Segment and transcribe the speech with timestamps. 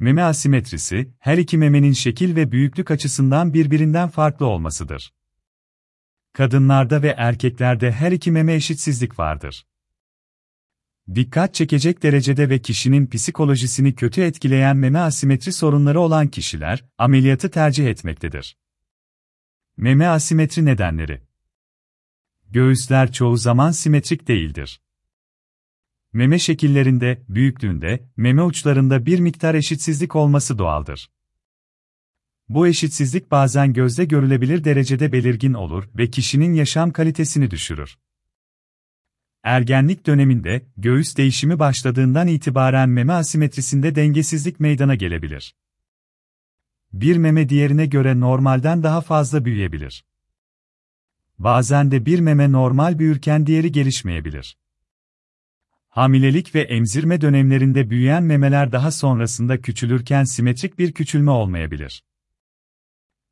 [0.00, 5.14] Meme asimetrisi, her iki memenin şekil ve büyüklük açısından birbirinden farklı olmasıdır.
[6.32, 9.66] Kadınlarda ve erkeklerde her iki meme eşitsizlik vardır.
[11.14, 17.86] Dikkat çekecek derecede ve kişinin psikolojisini kötü etkileyen meme asimetri sorunları olan kişiler, ameliyatı tercih
[17.86, 18.58] etmektedir.
[19.76, 21.22] Meme asimetri nedenleri
[22.50, 24.80] Göğüsler çoğu zaman simetrik değildir.
[26.12, 31.10] Meme şekillerinde, büyüklüğünde, meme uçlarında bir miktar eşitsizlik olması doğaldır.
[32.48, 37.98] Bu eşitsizlik bazen gözle görülebilir derecede belirgin olur ve kişinin yaşam kalitesini düşürür.
[39.42, 45.54] Ergenlik döneminde, göğüs değişimi başladığından itibaren meme asimetrisinde dengesizlik meydana gelebilir.
[46.92, 50.04] Bir meme diğerine göre normalden daha fazla büyüyebilir.
[51.38, 54.56] Bazen de bir meme normal büyürken diğeri gelişmeyebilir.
[55.90, 62.04] Hamilelik ve emzirme dönemlerinde büyüyen memeler daha sonrasında küçülürken simetrik bir küçülme olmayabilir.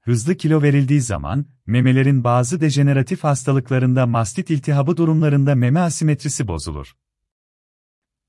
[0.00, 6.92] Hızlı kilo verildiği zaman, memelerin bazı dejeneratif hastalıklarında mastit iltihabı durumlarında meme asimetrisi bozulur.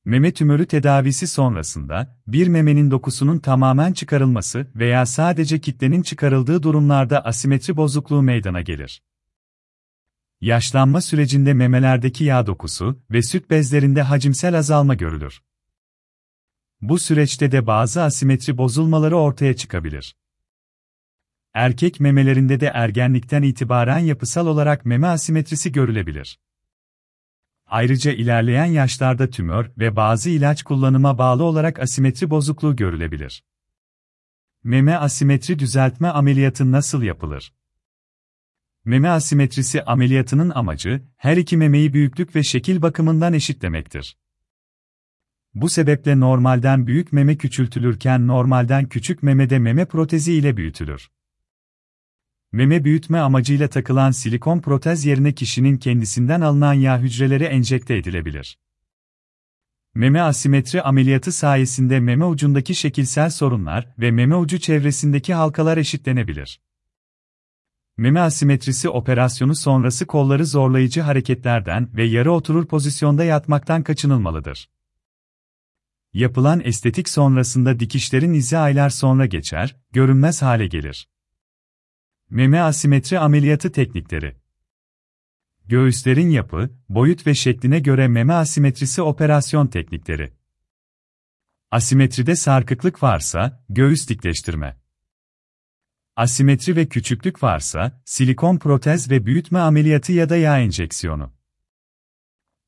[0.05, 7.77] Meme tümörü tedavisi sonrasında, bir memenin dokusunun tamamen çıkarılması veya sadece kitlenin çıkarıldığı durumlarda asimetri
[7.77, 9.01] bozukluğu meydana gelir.
[10.43, 15.41] Yaşlanma sürecinde memelerdeki yağ dokusu ve süt bezlerinde hacimsel azalma görülür.
[16.81, 20.15] Bu süreçte de bazı asimetri bozulmaları ortaya çıkabilir.
[21.53, 26.39] Erkek memelerinde de ergenlikten itibaren yapısal olarak meme asimetrisi görülebilir.
[27.65, 33.43] Ayrıca ilerleyen yaşlarda tümör ve bazı ilaç kullanıma bağlı olarak asimetri bozukluğu görülebilir.
[34.63, 37.53] Meme asimetri düzeltme ameliyatı nasıl yapılır?
[38.85, 44.17] Meme asimetrisi ameliyatının amacı, her iki memeyi büyüklük ve şekil bakımından eşitlemektir.
[45.53, 51.09] Bu sebeple normalden büyük meme küçültülürken normalden küçük meme de meme protezi ile büyütülür.
[52.51, 58.59] Meme büyütme amacıyla takılan silikon protez yerine kişinin kendisinden alınan yağ hücreleri enjekte edilebilir.
[59.95, 66.59] Meme asimetri ameliyatı sayesinde meme ucundaki şekilsel sorunlar ve meme ucu çevresindeki halkalar eşitlenebilir.
[67.97, 74.69] Meme asimetrisi operasyonu sonrası kolları zorlayıcı hareketlerden ve yarı oturur pozisyonda yatmaktan kaçınılmalıdır.
[76.13, 81.09] Yapılan estetik sonrasında dikişlerin izi aylar sonra geçer, görünmez hale gelir.
[82.29, 84.35] Meme asimetri ameliyatı teknikleri
[85.65, 90.33] Göğüslerin yapı, boyut ve şekline göre meme asimetrisi operasyon teknikleri.
[91.71, 94.82] Asimetride sarkıklık varsa, göğüs dikleştirme.
[96.15, 101.33] Asimetri ve küçüklük varsa, silikon protez ve büyütme ameliyatı ya da yağ enjeksiyonu.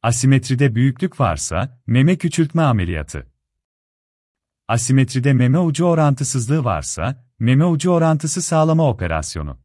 [0.01, 3.31] Asimetride büyüklük varsa, meme küçültme ameliyatı.
[4.67, 9.59] Asimetride meme ucu orantısızlığı varsa, meme ucu orantısı sağlama operasyonu.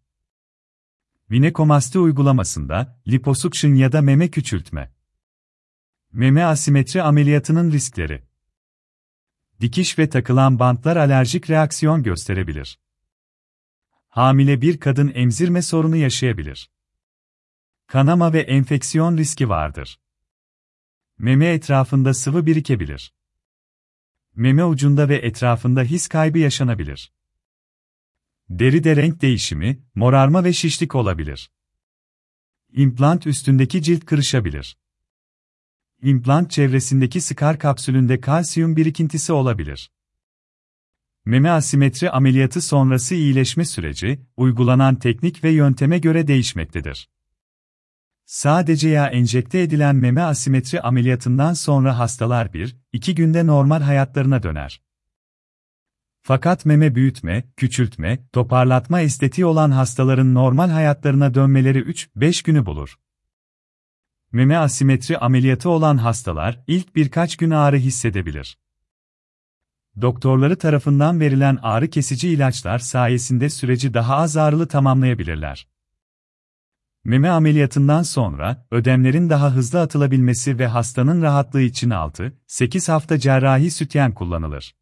[1.30, 4.92] Vinekomasti uygulamasında, liposuction ya da meme küçültme.
[6.12, 8.22] Meme asimetri ameliyatının riskleri.
[9.60, 12.78] Dikiş ve takılan bantlar alerjik reaksiyon gösterebilir.
[14.10, 16.70] Hamile bir kadın emzirme sorunu yaşayabilir.
[17.86, 20.00] Kanama ve enfeksiyon riski vardır.
[21.18, 23.14] Meme etrafında sıvı birikebilir.
[24.34, 27.12] Meme ucunda ve etrafında his kaybı yaşanabilir.
[28.48, 31.50] Deride renk değişimi, morarma ve şişlik olabilir.
[32.72, 34.78] İmplant üstündeki cilt kırışabilir.
[36.02, 39.90] İmplant çevresindeki skar kapsülünde kalsiyum birikintisi olabilir.
[41.24, 47.08] Meme asimetri ameliyatı sonrası iyileşme süreci, uygulanan teknik ve yönteme göre değişmektedir.
[48.24, 54.82] Sadece yağ enjekte edilen meme asimetri ameliyatından sonra hastalar 1-2 günde normal hayatlarına döner.
[56.22, 62.98] Fakat meme büyütme, küçültme, toparlatma estetiği olan hastaların normal hayatlarına dönmeleri 3-5 günü bulur.
[64.32, 68.58] Meme asimetri ameliyatı olan hastalar ilk birkaç gün ağrı hissedebilir.
[70.00, 75.68] Doktorları tarafından verilen ağrı kesici ilaçlar sayesinde süreci daha az ağrılı tamamlayabilirler.
[77.04, 84.14] Meme ameliyatından sonra, ödemlerin daha hızlı atılabilmesi ve hastanın rahatlığı için 6-8 hafta cerrahi sütyen
[84.14, 84.74] kullanılır.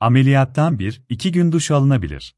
[0.00, 2.36] Ameliyattan 1-2 gün duş alınabilir.